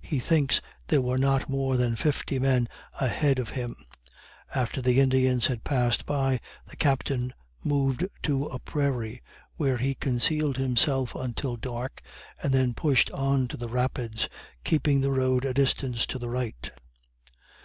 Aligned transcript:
He 0.00 0.18
thinks 0.18 0.60
there 0.88 1.00
were 1.00 1.16
not 1.16 1.48
more 1.48 1.76
than 1.76 1.94
fifty 1.94 2.40
men 2.40 2.68
ahead 3.00 3.38
of 3.38 3.50
him. 3.50 3.76
After 4.52 4.82
the 4.82 4.98
Indians 4.98 5.46
had 5.46 5.62
passed 5.62 6.06
by, 6.06 6.40
the 6.66 6.74
Captain 6.74 7.32
moved 7.62 8.04
to 8.24 8.46
a 8.46 8.58
prairie, 8.58 9.22
where 9.54 9.76
he 9.76 9.94
concealed 9.94 10.56
himself 10.56 11.14
until 11.14 11.54
dark, 11.54 12.02
and 12.42 12.52
then 12.52 12.74
pushed 12.74 13.12
on 13.12 13.46
to 13.46 13.56
the 13.56 13.68
Rapids, 13.68 14.28
keeping 14.64 15.02
the 15.02 15.12
road 15.12 15.44
a 15.44 15.54
distance 15.54 16.04
to 16.06 16.18
the 16.18 16.30
right. 16.30 16.72